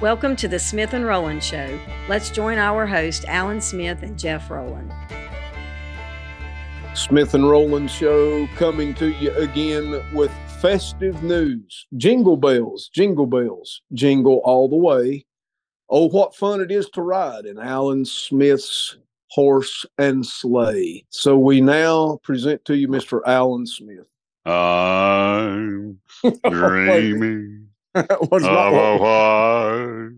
[0.00, 1.76] Welcome to the Smith and Rowland Show.
[2.08, 4.92] Let's join our host, Alan Smith and Jeff Rowland.
[6.94, 10.30] Smith and Rowland Show coming to you again with
[10.60, 11.88] festive news.
[11.96, 15.26] Jingle bells, jingle bells, jingle all the way.
[15.90, 18.98] Oh, what fun it is to ride in Alan Smith's
[19.32, 21.06] horse and sleigh.
[21.08, 23.20] So we now present to you Mr.
[23.26, 24.06] Alan Smith.
[24.46, 27.67] I'm oh, dreaming
[28.20, 30.10] of a white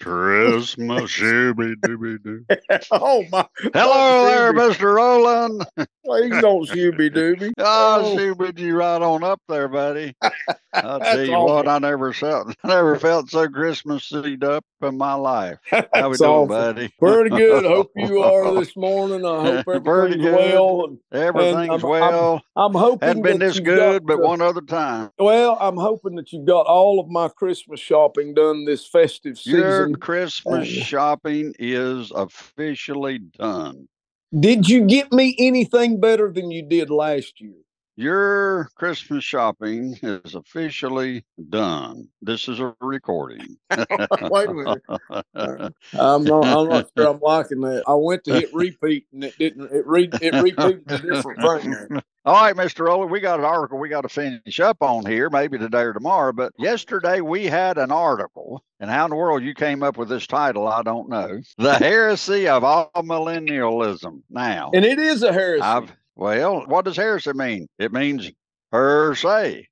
[0.00, 2.44] Christmas shooby dooby doo.
[2.90, 3.46] oh my!
[3.74, 4.94] Hello there, Mr.
[4.94, 5.64] Roland.
[6.04, 7.52] Please don't shooby dooby.
[7.58, 10.14] Oh, shooby you right on up there, buddy.
[10.72, 15.14] I'll tell you what, I never felt I never felt so Christmassy up in my
[15.14, 15.58] life.
[15.70, 16.88] How we That's doing, buddy?
[16.98, 17.64] Pretty good.
[17.64, 19.24] Hope you are this morning.
[19.24, 20.84] I hope everything's well.
[20.86, 22.42] And Everything's I'm- well.
[22.56, 25.10] I'm hoping Hadn't been this good, got, but one other time.
[25.18, 29.82] Well, I'm hoping that you've got all of my Christmas shopping done this festive Your
[29.86, 29.96] season.
[29.96, 33.88] Christmas Uh, shopping is officially done.
[34.38, 37.54] Did you get me anything better than you did last year?
[37.96, 42.08] Your Christmas shopping is officially done.
[42.22, 43.58] This is a recording.
[44.28, 44.84] Wait a minute.
[45.98, 46.48] I'm not.
[46.52, 47.84] I'm not sure I'm liking that.
[47.86, 49.72] I went to hit repeat and it didn't.
[49.72, 51.78] It re, it repeated a different thing.
[52.24, 52.86] All right, Mr.
[52.86, 55.92] Roller, we got an article we got to finish up on here, maybe today or
[55.92, 56.32] tomorrow.
[56.32, 60.08] But yesterday we had an article, and how in the world you came up with
[60.08, 61.40] this title, I don't know.
[61.58, 64.22] The heresy of amillennialism.
[64.30, 65.62] Now, And it is a heresy.
[65.62, 67.66] I've well, what does heresy mean?
[67.80, 68.30] It means
[68.70, 69.68] her say.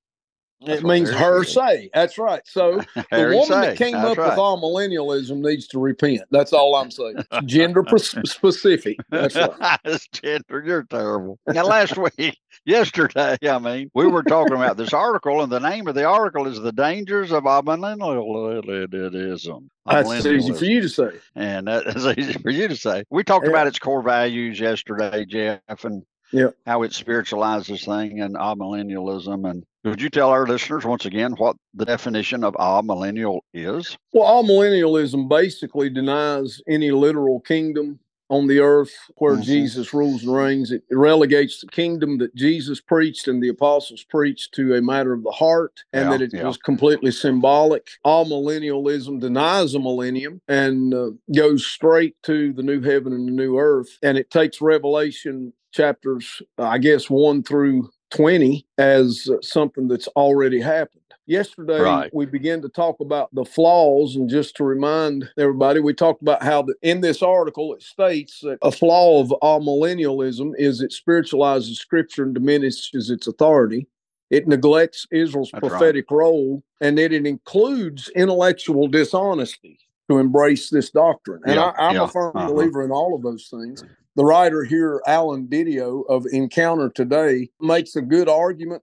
[0.65, 1.53] That's it means her is.
[1.55, 1.89] say.
[1.95, 2.43] That's right.
[2.47, 4.31] So the woman that came That's up right.
[4.31, 6.23] with all millennialism needs to repent.
[6.31, 7.17] That's all I'm saying.
[7.47, 8.99] Gender specific.
[9.11, 9.79] That's right.
[10.13, 11.39] Gender, you're terrible.
[11.47, 15.87] Now, last week, yesterday, I mean, we were talking about this article, and the name
[15.87, 21.11] of the article is "The Dangers of Amillennialism." That's easy for you to say.
[21.35, 23.05] and that is easy for you to say.
[23.11, 23.51] We talked Yeah.
[23.53, 26.49] about its core values yesterday, Jeff, and Yeah.
[26.67, 29.49] how it spiritualizes thing and amillennialism.
[29.51, 33.97] And would you tell our listeners once again what the definition of amillennial is?
[34.13, 37.99] Well, amillennialism basically denies any literal kingdom
[38.29, 39.43] on the earth where Mhm.
[39.43, 40.71] Jesus rules and reigns.
[40.71, 45.25] It relegates the kingdom that Jesus preached and the apostles preached to a matter of
[45.25, 46.47] the heart, and Yeah, that it yeah.
[46.47, 47.89] was completely symbolic.
[48.07, 53.59] Amillennialism denies a millennium and uh, goes straight to the new heaven and the new
[53.59, 53.99] earth.
[54.03, 61.01] And it takes Revelation chapters, I guess, 1 through 20 as something that's already happened.
[61.27, 62.13] Yesterday, Right.
[62.13, 66.43] we began to talk about the flaws, and just to remind everybody, we talked about
[66.43, 71.79] how the, in this article it states that a flaw of amillennialism is it spiritualizes
[71.79, 73.87] Scripture and diminishes its authority.
[74.31, 75.71] It neglects Israel's That's right.
[75.71, 79.79] prophetic role, and that it includes intellectual dishonesty
[80.11, 81.41] to embrace this doctrine.
[81.45, 82.49] And Yeah, I, I'm yeah, a firm uh-huh.
[82.49, 83.85] believer in all of those things.
[84.17, 88.83] The writer here, Alan DiDio of Encounter Today, makes a good argument.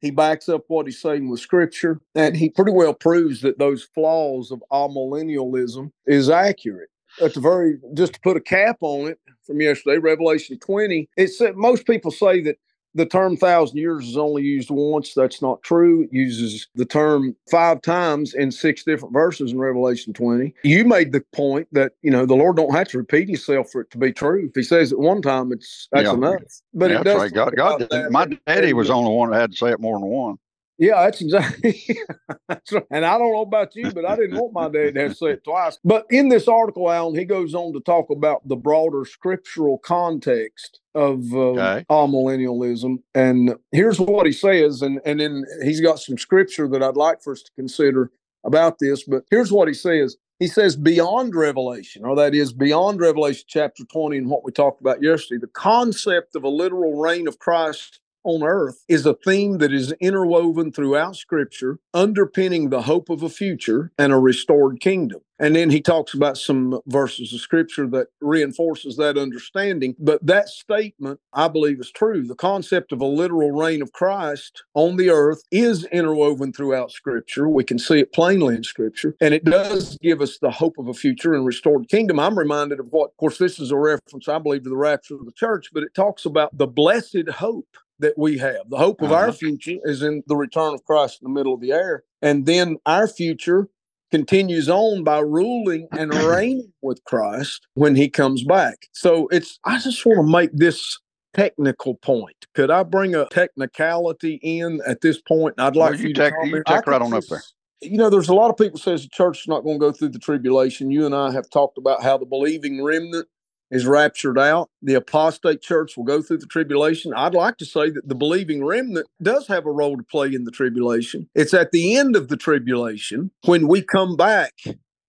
[0.00, 3.88] He backs up what he's saying with scripture, and he pretty well proves that those
[3.94, 6.90] flaws of amillennialism is accurate.
[7.20, 11.28] At the very, just to put a cap on it from yesterday, Revelation 20, it
[11.28, 12.58] said most people say that
[12.94, 15.14] the term thousand years is only used once.
[15.14, 16.02] That's not true.
[16.04, 20.54] It uses the term five times in six different verses in Revelation 20.
[20.64, 23.82] You made the point that, you know, the Lord don't have to repeat himself for
[23.82, 24.46] it to be true.
[24.48, 26.14] If he says it one time, it's that's Yeah.
[26.14, 26.42] enough.
[26.74, 27.32] But Yeah, it does right.
[27.32, 28.10] God, God, that.
[28.10, 30.38] my daddy was the only one that had to say it more than one.
[30.78, 31.80] Yeah, that's exactly.
[32.48, 32.86] that's right.
[32.90, 35.16] And I don't know about you, but I didn't want my dad to have to
[35.16, 35.78] say it twice.
[35.84, 40.80] But in this article, Alan, he goes on to talk about the broader scriptural context
[40.94, 41.84] of uh, Okay.
[41.90, 42.98] amillennialism.
[43.14, 47.22] And here's what he says, and and then he's got some scripture that I'd like
[47.22, 48.10] for us to consider
[48.44, 49.04] about this.
[49.04, 50.16] But here's what he says.
[50.38, 54.80] He says, beyond Revelation, or that is beyond Revelation chapter 20 and what we talked
[54.80, 59.56] about yesterday, the concept of a literal reign of Christ on earth is a theme
[59.58, 65.20] that is interwoven throughout scripture, underpinning the hope of a future and a restored kingdom.
[65.40, 69.94] And then he talks about some verses of scripture that reinforces that understanding.
[69.98, 72.26] But that statement, I believe, is true.
[72.26, 77.48] The concept of a literal reign of Christ on the earth is interwoven throughout scripture.
[77.48, 79.14] We can see it plainly in scripture.
[79.20, 82.18] And it does give us the hope of a future and restored kingdom.
[82.18, 85.14] I'm reminded of what, of course, this is a reference, I believe, to the rapture
[85.14, 88.68] of the church, but it talks about the blessed hope that we have.
[88.70, 89.32] The hope of our Uh-huh.
[89.32, 92.04] future is in the return of Christ in the middle of the air.
[92.22, 93.68] And then our future
[94.10, 98.86] continues on by ruling and reigning with Christ when he comes back.
[98.92, 100.98] So it's I just want to make this
[101.34, 102.46] technical point.
[102.54, 105.54] Could I bring a technicality in at this point?
[105.58, 106.66] I'd like Well, for you you to take- you comment.
[106.66, 107.42] take right on up there.
[107.80, 109.92] you know, there's a lot of people says the church is not going to go
[109.92, 110.90] through the tribulation.
[110.90, 113.28] You and I have talked about how the believing remnant
[113.70, 114.70] is raptured out.
[114.82, 117.12] The apostate church will go through the tribulation.
[117.14, 120.44] I'd like to say that the believing remnant does have a role to play in
[120.44, 121.28] the tribulation.
[121.34, 124.52] It's at the end of the tribulation when we come back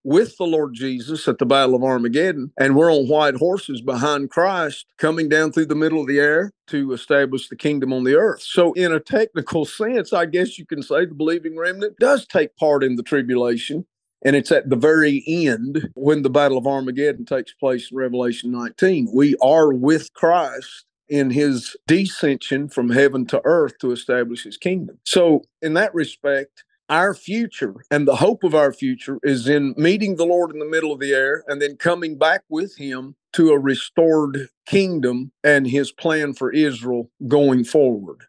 [0.04, 4.30] with the Lord Jesus at the Battle of Armageddon, and we're on white horses behind
[4.30, 8.16] Christ coming down through the middle of the air to establish the kingdom on the
[8.16, 8.42] earth.
[8.42, 12.56] So, in a technical sense, I guess you can say the believing remnant does take
[12.56, 13.86] part in the tribulation.
[14.24, 18.52] And it's at the very end when the Battle of Armageddon takes place in Revelation
[18.52, 19.10] 19.
[19.14, 25.00] We are with Christ in his descension from heaven to earth to establish his kingdom.
[25.06, 30.16] So, in that respect, our future and the hope of our future is in meeting
[30.16, 33.52] the Lord in the middle of the air and then coming back with him to
[33.52, 38.24] a restored kingdom and his plan for Israel going forward.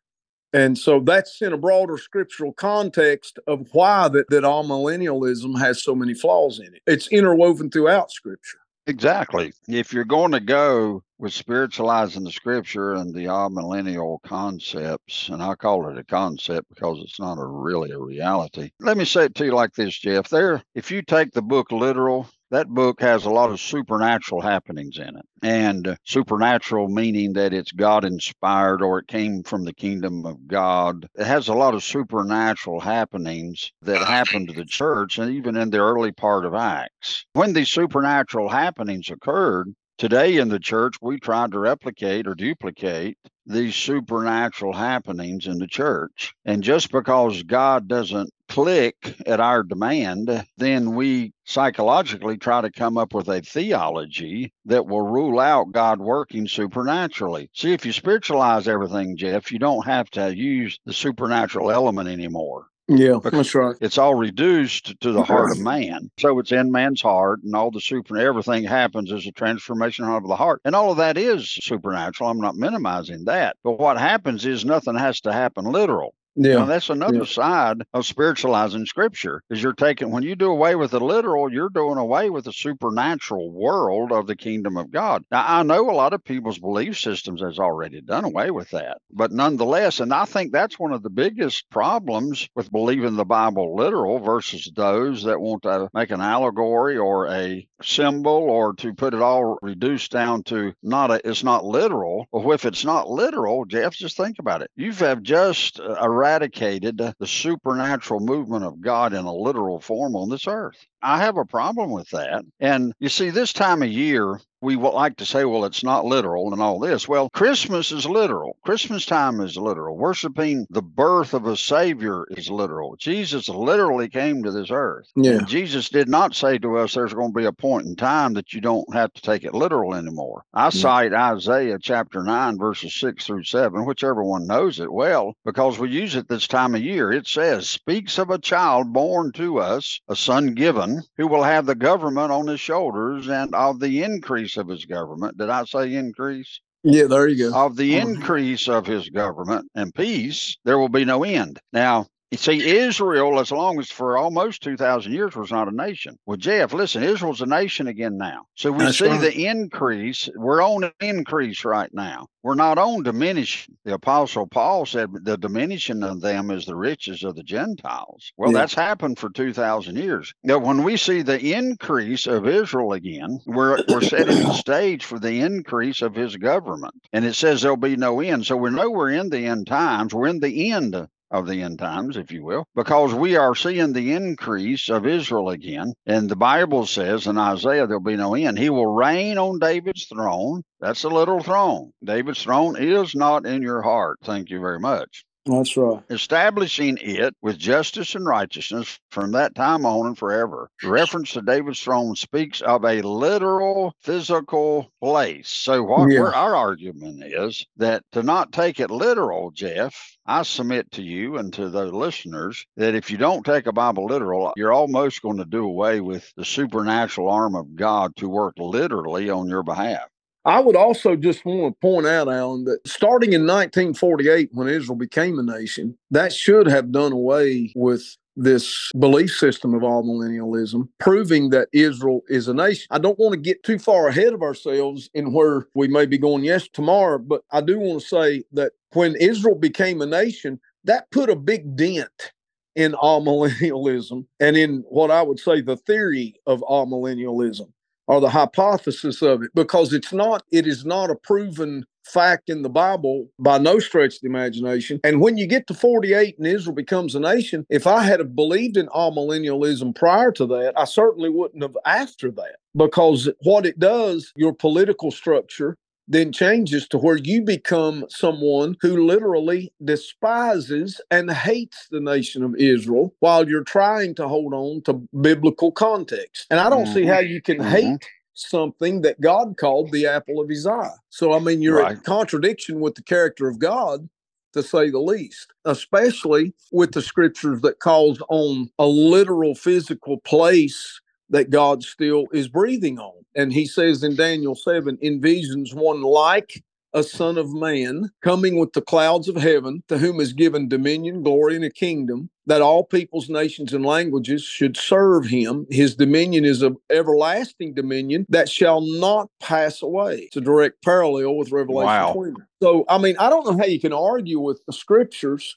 [0.53, 5.95] And so that's in a broader scriptural context of why that, that millennialism has so
[5.95, 6.83] many flaws in it.
[6.87, 8.59] It's interwoven throughout scripture.
[8.87, 9.53] Exactly.
[9.69, 15.55] If you're going to go with spiritualizing the scripture and the amillennial concepts, and I
[15.55, 18.71] call it a concept because it's not a really a reality.
[18.81, 20.29] Let me say it to you like this, Jeff.
[20.29, 24.99] There, if you take the book literal, that book has a lot of supernatural happenings
[24.99, 25.27] in it.
[25.43, 31.09] And supernatural meaning that it's God inspired or it came from the kingdom of God.
[31.15, 35.71] It has a lot of supernatural happenings that happened to the church and even in
[35.71, 37.25] the early part of Acts.
[37.33, 43.19] When these supernatural happenings occurred, Today in the church, we try to replicate or duplicate
[43.45, 46.33] these supernatural happenings in the church.
[46.47, 52.99] And just because God doesn't click at our demand, then we psychologically try to come
[52.99, 57.49] up with a theology that will rule out God working supernaturally.
[57.55, 62.67] See, if you spiritualize everything, Jeff, you don't have to use the supernatural element anymore.
[62.89, 63.77] Yeah, that's right.
[63.81, 66.11] It's all reduced to the heart of man.
[66.19, 70.27] So it's in man's heart, and all the super, everything happens as a transformation of
[70.27, 70.61] the heart.
[70.65, 72.29] And all of that is supernatural.
[72.29, 73.57] I'm not minimizing that.
[73.63, 76.17] But what happens is nothing has to happen literal.
[76.43, 76.65] Yeah.
[76.65, 77.25] That's another yeah.
[77.25, 81.69] side of spiritualizing scripture is you're taking when you do away with the literal, you're
[81.69, 85.25] doing away with the supernatural world of the kingdom of God.
[85.31, 88.99] Now I know a lot of people's belief systems has already done away with that.
[89.11, 93.77] But nonetheless, and I think that's one of the biggest problems with believing the Bible
[93.77, 99.15] literal versus those that want to make an allegory or a symbol or to put
[99.15, 102.27] it all reduced down to not a, it's not literal.
[102.33, 104.71] Well, if it's not literal, Jeff, just think about it.
[104.77, 110.29] You have just uh, eradicated the supernatural movement of God in a literal form on
[110.29, 110.87] this earth.
[111.03, 112.45] I have a problem with that.
[112.59, 116.53] And you see, this time of year, we like to say, well, it's not literal
[116.53, 117.09] and all this.
[117.09, 118.59] Well, Christmas is literal.
[118.63, 119.97] Christmas time is literal.
[119.97, 122.97] Worshiping the birth of a Savior is literal.
[122.97, 125.09] Jesus literally came to this earth.
[125.17, 125.39] Yeah.
[125.39, 128.35] And Jesus did not say to us, there's going to be a point in time
[128.35, 130.45] that you don't have to take it literal anymore.
[130.53, 130.71] I yeah.
[130.71, 135.89] cite Isaiah chapter 9, verses 6 through 7, which everyone knows it well because we
[135.89, 137.11] use it this time of year.
[137.11, 141.67] It says, speaks of a child born to us, a son given, who will have
[141.67, 145.37] the government on his shoulders and of the increase of his government.
[145.39, 146.61] Did I say increase?
[146.83, 147.67] Yeah, there you go.
[147.67, 151.59] Of the increase of his government and peace, there will be no end.
[151.73, 156.17] Now, you see, Israel, as long as for almost 2,000 years, was not a nation.
[156.27, 158.47] Well, Jeff, listen, Israel's a nation again now.
[158.55, 159.21] So we That's see right.
[159.21, 160.29] the increase.
[160.37, 162.29] We're on an increase right now.
[162.45, 163.77] We're not on diminishing.
[163.85, 168.33] The Apostle Paul said the diminishing of them is the riches of the Gentiles.
[168.37, 168.59] Well, yeah.
[168.59, 170.33] that's happened for 2,000 years.
[170.45, 175.19] Now, when we see the increase of Israel again, we're, we're setting the stage for
[175.19, 176.95] the increase of his government.
[177.13, 178.47] And it says there'll be no end.
[178.47, 180.15] So we know we're in the end times.
[180.15, 183.93] We're in the end of the end times, if you will, because we are seeing
[183.93, 185.95] the increase of Israel again.
[186.07, 188.59] And the Bible says in Isaiah, there'll be no end.
[188.59, 190.63] He will reign on David's throne.
[190.81, 191.93] That's a little throne.
[192.03, 194.19] David's throne is not in your heart.
[194.25, 195.25] Thank you very much.
[195.47, 196.03] That's right.
[196.11, 200.71] Establishing it with justice and righteousness from that time on and forever.
[200.83, 205.49] The reference to David's throne speaks of a literal physical place.
[205.49, 206.21] So, what yeah.
[206.21, 211.53] our argument is that to not take it literal, Jeff, I submit to you and
[211.55, 215.47] to the listeners that if you don't take a Bible literal, you're almost going to
[215.47, 220.09] do away with the supernatural arm of God to work literally on your behalf.
[220.45, 224.97] I would also just want to point out, Alan, that starting in 1948, when Israel
[224.97, 231.51] became a nation, that should have done away with this belief system of amillennialism, proving
[231.51, 232.87] that Israel is a nation.
[232.91, 236.17] I don't want to get too far ahead of ourselves in where we may be
[236.17, 240.59] going yes tomorrow, but I do want to say that when Israel became a nation,
[240.85, 242.33] that put a big dent
[242.77, 247.71] in amillennialism and in what I would say the theory of amillennialism
[248.11, 252.63] or the hypothesis of it because it's not it is not a proven fact in
[252.63, 254.99] the Bible by no stretch of the imagination.
[255.05, 258.35] And when you get to 48 and Israel becomes a nation, if I had have
[258.35, 263.79] believed in amillennialism prior to that, I certainly wouldn't have after that because what it
[263.79, 265.77] does, your political structure
[266.11, 272.57] then changes to where you become someone who literally despises and hates the nation of
[272.57, 276.49] Israel while you're trying to hold on to biblical context.
[276.51, 276.95] And I don't mm-hmm.
[276.95, 277.71] see how you can mm-hmm.
[277.71, 280.91] hate something that God called the apple of his eye.
[281.11, 281.93] So, I mean, you're right.
[281.93, 284.09] in contradiction with the character of God
[284.53, 291.01] to say the least, especially with the scriptures that calls on a literal physical place
[291.31, 293.25] that God still is breathing on.
[293.35, 298.73] And he says in Daniel 7, envisions one like a son of man coming with
[298.73, 302.85] the clouds of heaven, to whom is given dominion, glory, and a kingdom, that all
[302.85, 305.67] peoples, nations, and languages should serve him.
[305.71, 310.23] His dominion is an everlasting dominion that shall not pass away.
[310.27, 312.13] It's a direct parallel with Revelation wow.
[312.13, 312.33] 20.
[312.63, 315.57] So, I mean, I don't know how you can argue with the scriptures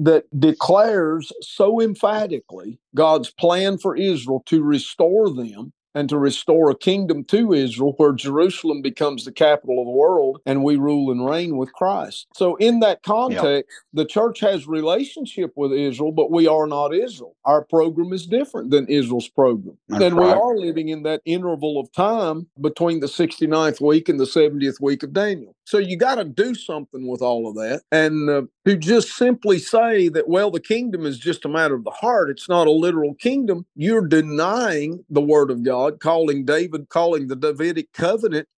[0.00, 6.76] that declares so emphatically God's plan for Israel to restore them and to restore a
[6.76, 11.26] kingdom to Israel where Jerusalem becomes the capital of the world and we rule and
[11.26, 12.28] reign with Christ.
[12.34, 13.64] So in that context, yep.
[13.92, 17.36] the church has relationship with Israel, but we are not Israel.
[17.44, 19.76] Our program is different than Israel's program.
[19.88, 20.26] That's and right.
[20.26, 24.80] we are living in that interval of time between the 69th week and the 70th
[24.80, 25.54] week of Daniel.
[25.70, 27.82] So you got to do something with all of that.
[27.92, 31.84] And uh, to just simply say that, well, the kingdom is just a matter of
[31.84, 36.88] the heart, it's not a literal kingdom, you're denying the word of God calling David,
[36.88, 38.48] calling the Davidic covenant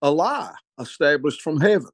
[0.00, 1.90] a lie established from heaven.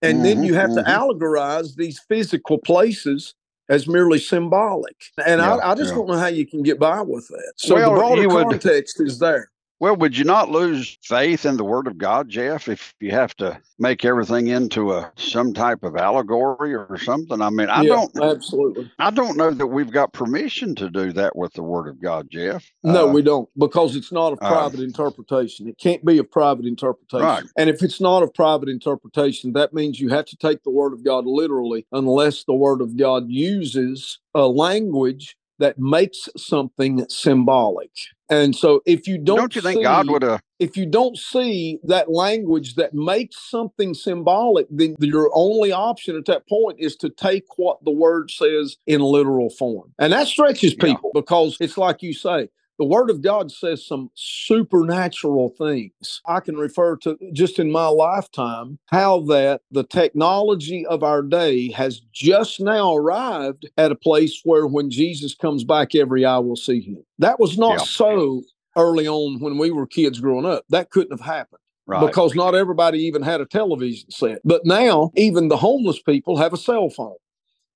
[0.00, 0.84] And mm-hmm, then you have mm-hmm.
[0.84, 3.34] to allegorize these physical places
[3.68, 4.94] as merely symbolic.
[5.26, 5.96] And yeah, I, I, just yeah.
[5.96, 7.54] don't know how you can get by with that.
[7.56, 9.50] So well, the broader context would, is there.
[9.84, 13.36] Well, would you not lose faith in the Word of God, Jeff, if you have
[13.36, 17.42] to make everything into a some type of allegory or something?
[17.42, 18.90] I mean, I yeah, don't absolutely.
[18.98, 22.30] I don't know that we've got permission to do that with the Word of God,
[22.30, 22.64] Jeff.
[22.82, 25.68] No, uh, we don't, because it's not a uh, private uh, interpretation.
[25.68, 27.26] It can't be a private interpretation.
[27.26, 27.44] Right.
[27.58, 30.94] And if it's not a private interpretation, that means you have to take the Word
[30.94, 37.90] of God literally, unless the Word of God uses a language that makes something symbolic.
[38.30, 41.18] And so if you don't Don't you think see, God would have if you don't
[41.18, 46.96] see that language that makes something symbolic, then your only option at that point is
[46.96, 49.92] to take what the word says in literal form.
[49.98, 51.20] And that stretches people yeah.
[51.20, 56.20] because it's like you say, the word of God says some supernatural things.
[56.26, 61.70] I can refer to just in my lifetime how that the technology of our day
[61.72, 66.56] has just now arrived at a place where when Jesus comes back, every eye will
[66.56, 67.04] see him.
[67.18, 67.84] That was not yeah.
[67.84, 68.42] so
[68.76, 70.64] early on when we were kids growing up.
[70.70, 71.60] That couldn't have happened.
[71.86, 72.04] Right.
[72.04, 74.38] Because not everybody even had a television set.
[74.42, 77.16] But now, even the homeless people have a cell phone.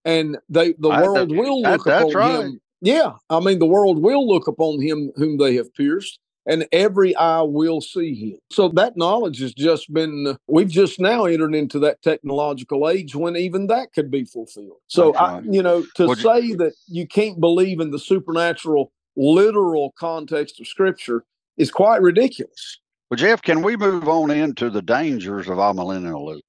[0.05, 2.41] And they the I, world will look that, upon right.
[2.47, 6.67] him yeah, I mean, the world will look upon him whom they have pierced, and
[6.73, 8.39] every eye will see him.
[8.51, 13.37] So that knowledge has just been, we've just now entered into that technological age when
[13.37, 14.79] even that could be fulfilled.
[14.87, 18.93] So, I, you know, to well, say you, that you can't believe in the supernatural,
[19.17, 21.25] literal context of Scripture
[21.57, 22.79] is quite ridiculous.
[23.11, 26.41] Well, Jeff, can we move on into the dangers of amillennialism?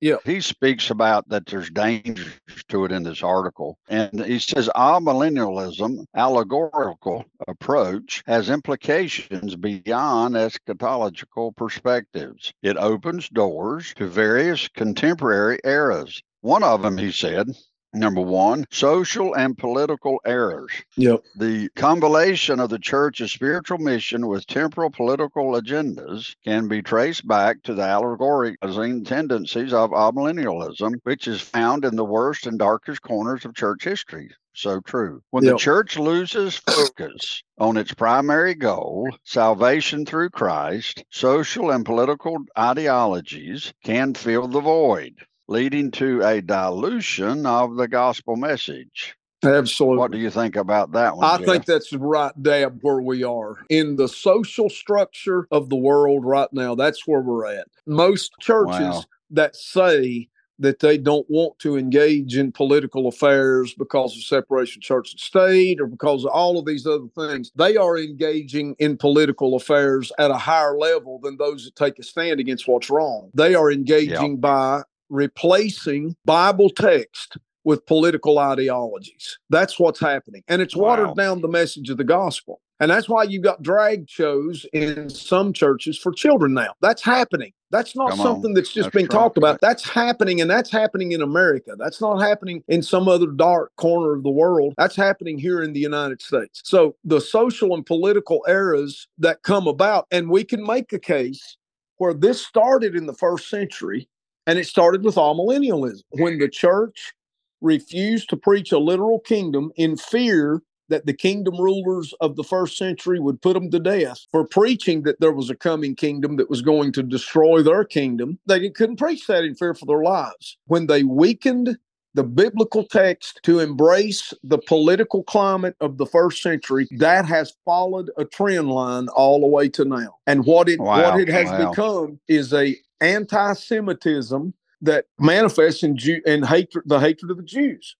[0.00, 0.16] Yeah.
[0.24, 2.34] He speaks about that there's dangers
[2.68, 3.78] to it in this article.
[3.88, 12.52] And he says amillennialism, allegorical approach, has implications beyond eschatological perspectives.
[12.62, 16.22] It opens doors to various contemporary eras.
[16.42, 17.48] One of them, he said,
[17.96, 20.70] Number one, social and political errors.
[20.96, 21.24] Yep.
[21.34, 27.62] The combination of the church's spiritual mission with temporal political agendas can be traced back
[27.62, 33.46] to the allegorizing tendencies of amillennialism, which is found in the worst and darkest corners
[33.46, 34.30] of church history.
[34.52, 35.22] So true.
[35.30, 35.54] When yep.
[35.54, 43.72] the church loses focus on its primary goal, salvation through Christ, social and political ideologies
[43.84, 45.16] can fill the void
[45.48, 49.16] leading to a dilution of the gospel message.
[49.44, 49.98] Absolutely.
[49.98, 51.24] What do you think about that one?
[51.24, 51.46] I Jeff?
[51.46, 56.48] think that's right dab where we are in the social structure of the world right
[56.52, 56.74] now.
[56.74, 57.68] That's where we're at.
[57.86, 59.04] Most churches wow.
[59.30, 64.82] that say that they don't want to engage in political affairs because of separation of
[64.84, 67.52] church and state or because of all of these other things.
[67.54, 72.02] They are engaging in political affairs at a higher level than those that take a
[72.02, 73.30] stand against what's wrong.
[73.34, 79.38] They are engaging by replacing Bible text with political ideologies.
[79.50, 80.42] That's what's happening.
[80.48, 81.14] And it's watered Wow.
[81.14, 82.60] down the message of the gospel.
[82.78, 86.74] And that's why you've got drag shows in some churches for children now.
[86.82, 87.52] That's happening.
[87.70, 88.26] That's not Come on.
[88.26, 89.60] something that's just That's being talked about.
[89.62, 91.74] That's happening, and that's happening in America.
[91.78, 94.74] That's not happening in some other dark corner of the world.
[94.76, 96.60] That's happening here in the United States.
[96.64, 101.56] So the social and political eras that come about, and we can make a case
[101.96, 104.06] where this started in the first century,
[104.46, 107.12] and it started with amillennialism when the church
[107.60, 112.76] refused to preach a literal kingdom in fear that the kingdom rulers of the first
[112.76, 116.50] century would put them to death for preaching that there was a coming kingdom that
[116.50, 118.38] was going to destroy their kingdom.
[118.46, 120.58] They couldn't preach that in fear for their lives.
[120.66, 121.76] When they weakened
[122.14, 128.10] the biblical text to embrace the political climate of the first century, that has followed
[128.16, 130.16] a trend line all the way to now.
[130.26, 131.70] And what it Wow, what it has wow.
[131.70, 137.96] become is a anti-Semitism that manifests in Jew in hatred the hatred of the Jews.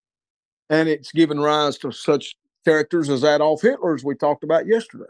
[0.68, 2.34] And it's given rise to such
[2.64, 5.04] characters as Adolf Hitler, as we talked about yesterday.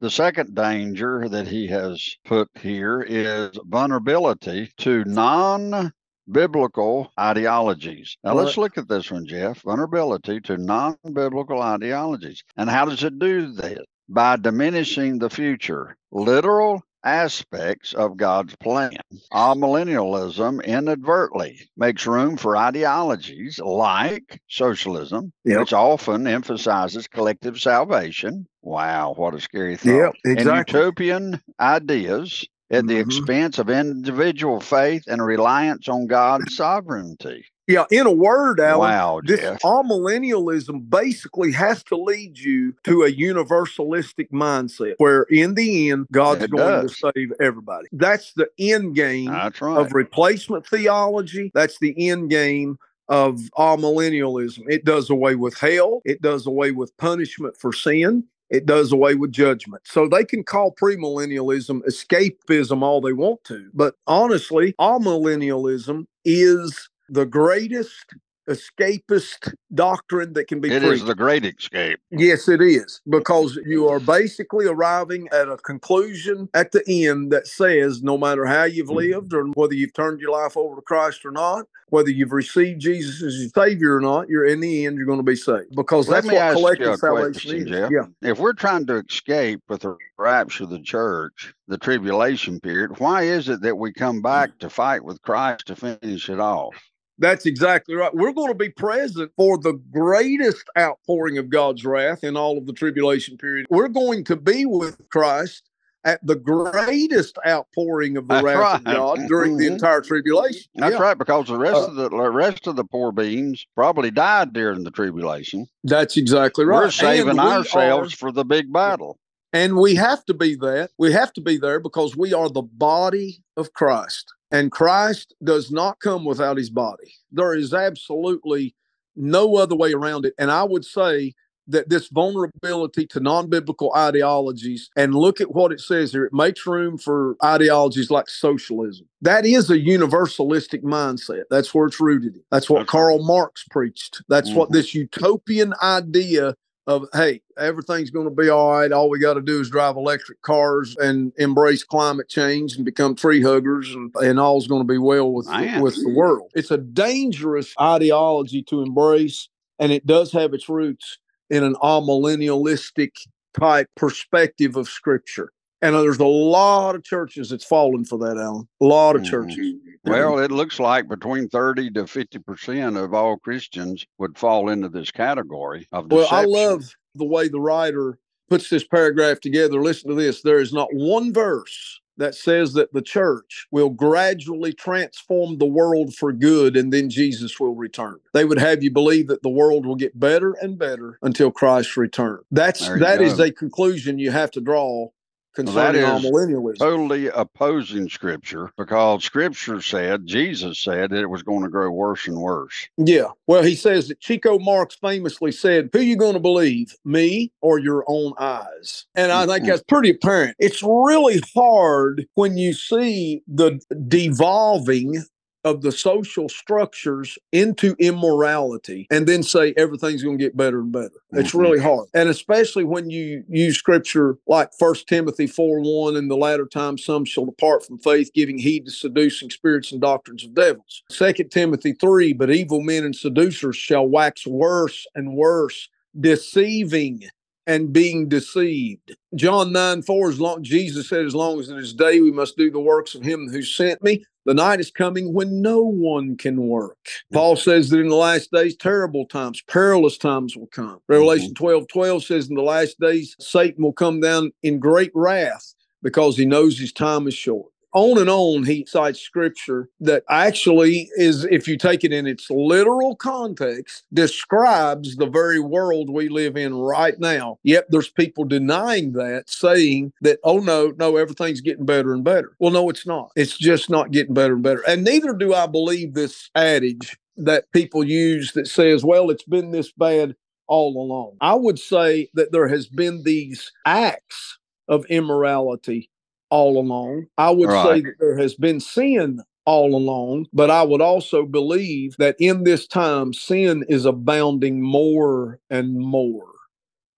[0.00, 5.92] The second danger that he has put here is vulnerability to non
[6.30, 8.16] biblical ideologies.
[8.22, 9.62] Now, let's look at this one, Jeff.
[9.62, 12.42] Vulnerability to non biblical ideologies.
[12.56, 13.86] And how does it do that?
[14.08, 18.98] By diminishing the future, literal aspects of God's plan.
[19.32, 25.58] Amillennialism inadvertently makes room for ideologies like socialism, Yep.
[25.60, 28.46] which often emphasizes collective salvation.
[28.62, 30.16] Wow, what a scary thought.
[30.34, 33.00] And utopian ideas at the Mhm.
[33.00, 37.46] expense of individual faith and reliance on God's sovereignty.
[37.66, 39.60] Yeah, in a word, Alan, wow, this Jeff.
[39.62, 46.44] amillennialism basically has to lead you to a universalistic mindset where in the end God's
[46.44, 46.96] It going does.
[46.98, 47.88] to save everybody.
[47.92, 49.62] That's the end game right.
[49.62, 51.50] of replacement theology.
[51.54, 54.64] That's the end game of amillennialism.
[54.68, 56.02] It does away with hell.
[56.04, 58.24] It does away with punishment for sin.
[58.48, 59.82] It does away with judgment.
[59.86, 63.68] So they can call premillennialism escapism all they want to.
[63.74, 68.14] But honestly, amillennialism is the greatest
[68.48, 71.02] escapist doctrine that can be It preached.
[71.02, 71.98] is the great escape.
[72.12, 77.46] Yes, it is because you are basically arriving at a conclusion at the end that
[77.48, 79.12] says no matter how you've Mm-hmm.
[79.12, 82.80] lived or whether you've turned your life over to Christ or not, whether you've received
[82.80, 85.74] Jesus as your Savior or not, you're in the end you're going to be saved
[85.74, 87.68] because Let that's what collective salvation question, is.
[87.68, 87.90] Jeff.
[87.92, 92.98] Yeah, If we're trying to escape with the rapture of the church, the tribulation period,
[93.00, 96.76] why is it that we come back to fight with Christ to finish it off?
[97.18, 98.14] That's exactly right.
[98.14, 102.66] We're going to be present for the greatest outpouring of God's wrath in all of
[102.66, 103.66] the tribulation period.
[103.70, 105.68] We're going to be with Christ
[106.04, 108.84] at the greatest outpouring of the That's wrath of.
[108.84, 109.72] God during the Mhm.
[109.72, 110.70] entire tribulation.
[110.76, 111.02] That's Yeah.
[111.02, 114.52] right, because the rest Uh, of the the rest of the poor beings probably died
[114.52, 115.66] during the tribulation.
[115.82, 116.76] That's exactly right.
[116.84, 119.18] We're saving we ourselves are- for the big battle.
[119.52, 120.90] and we have to be that.
[120.98, 124.32] We have to be there because we are the body of Christ.
[124.50, 127.12] And Christ does not come without his body.
[127.32, 128.74] There is absolutely
[129.16, 130.34] no other way around it.
[130.38, 131.34] And I would say
[131.68, 136.32] that this vulnerability to non biblical ideologies, and look at what it says here, it
[136.32, 139.08] makes room for ideologies like socialism.
[139.20, 141.42] That is a universalistic mindset.
[141.50, 142.42] That's where it's rooted in.
[142.52, 144.22] That's what Karl Marx preached.
[144.28, 144.72] That's what Mhm.
[144.74, 146.54] this utopian idea
[146.86, 148.92] of hey everything's going to be all right.
[148.92, 153.14] All we got to do is drive electric cars and embrace climate change and become
[153.14, 156.50] tree huggers and, and all's going to be well with the, with the world.
[156.54, 161.18] It's a dangerous ideology to embrace and it does have its roots
[161.50, 163.10] in an amillennialistic
[163.58, 165.52] type perspective of scripture.
[165.82, 168.66] And there's a lot of churches that's fallen for that alan.
[168.80, 169.30] A lot of Mhm.
[169.30, 169.74] churches
[170.06, 175.10] Well, it looks like between 30 to 50% of all Christians would fall into this
[175.10, 176.28] category of Well.
[176.30, 179.82] I love the way the writer puts this paragraph together.
[179.82, 180.42] Listen to this.
[180.42, 186.14] There is not one verse that says that the church will gradually transform the world
[186.14, 188.18] for good and then Jesus will return.
[188.32, 191.96] They would have you believe that the world will get better and better until Christ
[191.96, 192.44] returns.
[192.50, 193.44] That's that is go.
[193.44, 195.08] a conclusion you have to draw
[195.56, 196.78] concerning is millennialism.
[196.78, 202.26] totally opposing scripture because scripture said, Jesus said that it was going to grow worse
[202.28, 202.88] and worse.
[202.96, 203.28] Yeah.
[203.46, 207.78] Well, he says that Chico Marx famously said, Who you going to believe, me or
[207.78, 209.06] your own eyes?
[209.14, 209.68] And I think Mhm.
[209.68, 210.56] that's pretty apparent.
[210.58, 215.24] It's really hard when you see the devolving
[215.66, 220.92] of the social structures into immorality and then say everything's going to get better and
[220.92, 221.10] better.
[221.32, 221.60] It's Mhm.
[221.60, 222.08] really hard.
[222.14, 226.96] And especially when you use scripture like First Timothy 4 1, in the latter time
[226.96, 231.02] some shall depart from faith, giving heed to seducing spirits and doctrines of devils.
[231.10, 237.24] Second Timothy 3, but evil men and seducers shall wax worse and worse, deceiving
[237.66, 239.16] and being deceived.
[239.34, 242.56] John 9 4, as long Jesus said, as long as it is day, we must
[242.56, 244.24] do the works of him who sent me.
[244.44, 246.96] The night is coming when no one can work.
[247.32, 250.86] Paul says that in the last days, terrible times, perilous times will come.
[250.86, 251.12] Mm-hmm.
[251.12, 255.74] Revelation 12 12 says, In the last days, Satan will come down in great wrath
[256.02, 257.72] because he knows his time is short.
[257.96, 262.50] On and on, he cites scripture that actually is, if you take it in its
[262.50, 267.58] literal context, describes the very world we live in right now.
[267.62, 272.54] Yet there's people denying that, saying that, oh, no, no, everything's getting better and better.
[272.58, 273.30] Well, no, it's not.
[273.34, 274.82] It's just not getting better and better.
[274.86, 279.70] And neither do I believe this adage that people use that says, well, it's been
[279.70, 281.38] this bad all along.
[281.40, 286.10] I would say that there has been these acts of immorality
[286.50, 287.26] all along.
[287.38, 292.16] I would say that there has been sin all along, but I would also believe
[292.18, 296.46] that in this time, sin is abounding more and more.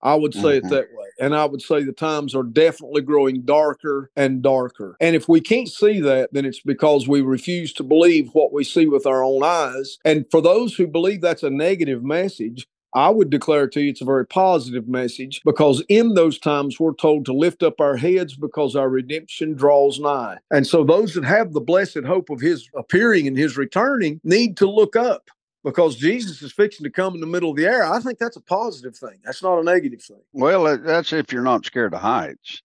[0.02, 0.56] I would say Mhm.
[0.58, 1.06] it that way.
[1.20, 4.96] And I would say the times are definitely growing darker and darker.
[5.00, 8.62] And if we can't see that, then it's because we refuse to believe what we
[8.64, 9.98] see with our own eyes.
[10.04, 14.01] And for those who believe that's a negative message, I would declare to you it's
[14.01, 18.35] a very positive message because in those times we're told to lift up our heads
[18.35, 20.38] because our redemption draws nigh.
[20.51, 24.57] And so those that have the blessed hope of his appearing and his returning need
[24.59, 25.31] to look up
[25.64, 27.85] because Jesus is fixing to come in the middle of the air.
[27.85, 29.18] I think that's a positive thing.
[29.24, 30.22] That's not a negative thing.
[30.33, 32.62] Well, that's if you're not scared of heights.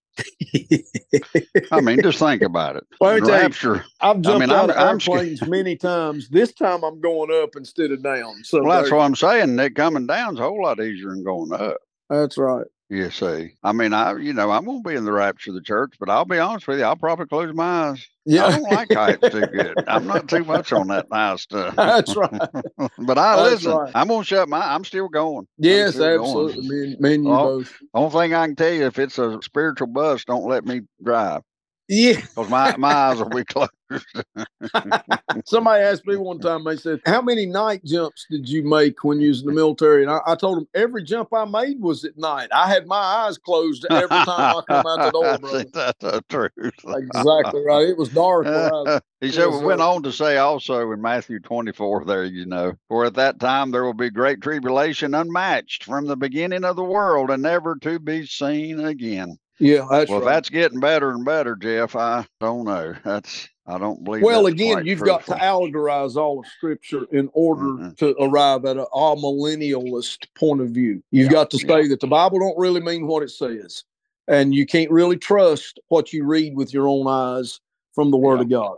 [1.71, 2.85] I mean, just think about it.
[3.01, 3.85] Well, tell you, Rapture.
[4.01, 6.29] I've jumped mean, out I'm- of airplanes many times.
[6.29, 8.43] This time I'm going up instead of down.
[8.43, 9.55] So Well, that's what I'm saying.
[9.55, 11.77] That coming down's a whole lot easier than going up.
[12.09, 12.65] that's right.
[12.93, 15.61] You see, I mean, I, you know, I'm gonna be in the rapture of the
[15.63, 18.07] church, but I'll be honest with you, I'll probably close my eyes.
[18.23, 18.45] Yeah.
[18.45, 19.83] I don't like heights too good.
[19.87, 21.75] I'm not too much on that high stuff.
[21.75, 22.29] That's right.
[22.99, 23.71] but I That's listen.
[23.71, 23.91] right.
[23.95, 24.59] I'm gonna shut my.
[24.75, 25.47] I'm still going.
[25.57, 26.21] Yes, still going.
[26.49, 26.67] absolutely.
[26.69, 27.57] Me, and- me and you Oh.
[27.57, 27.73] both.
[27.95, 31.41] Only thing I can tell you, if it's a spiritual bus, don't let me drive
[31.87, 32.13] Yeah.
[32.35, 33.71] because my my eyes will be closed.
[35.45, 39.19] Somebody asked me one time, they said, How many night jumps did you make when
[39.19, 40.03] you was in the military?
[40.03, 42.49] And I, I told them every jump I made was at night.
[42.53, 45.65] I had my eyes closed every time I come out the door, brother.
[45.73, 46.51] That's the truth.
[46.85, 47.87] Exactly right.
[47.87, 48.47] It was dark.
[48.47, 52.73] I- he said, we went on to say also in Matthew 24, there, you know,
[52.89, 56.83] for at that time there will be great tribulation unmatched from the beginning of the
[56.83, 59.37] world and never to be seen again.
[59.63, 60.33] Yeah, that's well, right.
[60.33, 62.93] that's getting better and better, Jeff, I don't know.
[63.03, 67.61] That's, I don't believe Well, again, you've got to allegorize all of Scripture in order
[67.63, 67.97] Mhm.
[67.97, 71.01] to arrive at an millennialist point of view.
[71.11, 73.83] You've Yeah, got to say that the Bible don't really mean what it says,
[74.27, 77.59] and you can't really trust what you read with your own eyes
[77.95, 78.41] from the Word Yeah.
[78.41, 78.77] of God.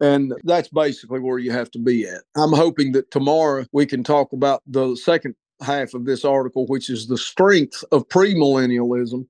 [0.00, 2.22] And that's basically where you have to be at.
[2.36, 6.90] I'm hoping that tomorrow we can talk about the second half of this article, which
[6.90, 9.26] is the strength of premillennialism.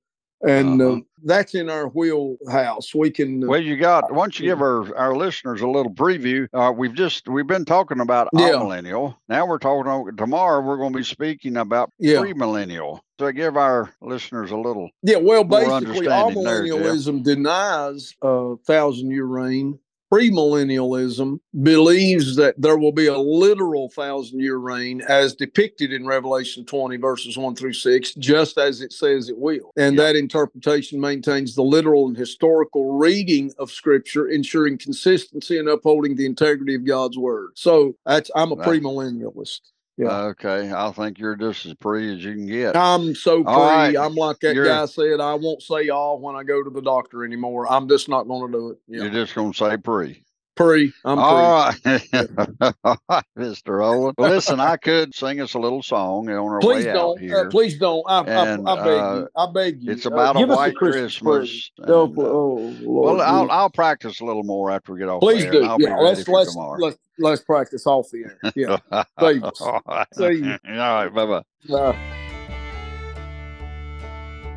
[0.46, 1.00] And uh Uh-huh.
[1.24, 2.94] that's in our wheelhouse.
[2.94, 3.44] We can.
[3.44, 6.48] uh, Well, you got once you give our, our listeners a little preview.
[6.52, 8.59] Uh, we've just we've been talking about Yeah.
[8.59, 9.16] millennial.
[9.28, 10.61] Now we're talking tomorrow.
[10.61, 12.18] We're going to be speaking about Yeah.
[12.18, 13.00] premillennial.
[13.20, 14.90] So give our listeners a little.
[15.02, 16.33] Yeah, well, basically, Jeff.
[16.33, 19.78] amillennialism denies a thousand year reign.
[20.12, 26.66] Premillennialism believes that there will be a literal thousand year reign as depicted in Revelation
[26.66, 29.72] 20, verses 1 through 6, just as it says it will.
[29.77, 30.03] And Yeah.
[30.05, 36.27] that interpretation maintains the literal and historical reading of Scripture, ensuring consistency and upholding the
[36.27, 37.53] integrity of God's Word.
[37.55, 39.61] So that's I'm a premillennialist.
[39.98, 40.22] Yeah.
[40.28, 42.76] Okay, I think you're just as pre as you can get.
[42.76, 43.52] I'm so pre.
[43.52, 43.96] All right.
[43.96, 45.20] I'm like that You're- guy said.
[45.20, 47.70] I won't say all when I go to the doctor anymore.
[47.70, 48.78] I'm just not going to do it.
[48.88, 49.02] Yeah.
[49.02, 50.24] You're just going to say pre.
[50.56, 50.92] Pre.
[51.04, 51.24] I'm pre.
[51.24, 53.84] All right, All right, Mr.
[53.84, 54.14] Owen.
[54.18, 57.20] Listen, I could sing us a little song on our please way out don't.
[57.20, 57.36] here.
[57.46, 58.02] Uh, please don't.
[58.08, 59.28] I, And, I, I beg uh, you.
[59.36, 59.92] I beg you.
[59.92, 61.70] it's Uh, about a give us white Christmas Christmas.
[61.76, 61.90] present.
[61.90, 63.18] Oh, and, uh, oh, Lord.
[63.18, 65.20] Well, I'll I'll practice a little more after we get off.
[65.20, 65.58] please air, do.
[65.62, 65.96] and I'll Yeah.
[65.96, 68.38] Let's let's let's let's practice off the air.
[68.54, 68.78] Yeah.
[69.20, 69.60] Save us.
[69.60, 70.06] All right.
[70.12, 70.58] Save you.
[70.68, 71.08] All right.
[71.14, 71.74] Bye bye.
[71.74, 71.94] Uh,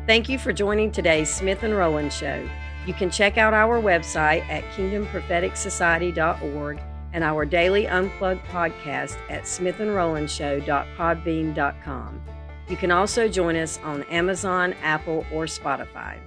[0.06, 2.48] Thank you for joining today's Smith and Rowland Show.
[2.86, 6.80] You can check out our website at kingdompropheticsociety.org
[7.12, 12.22] and our daily unplugged podcast at smithandrolandshow.podbean.com.
[12.68, 16.18] You can also join us on Amazon, Apple, or Spotify.